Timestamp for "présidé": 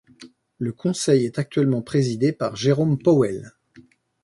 1.83-2.33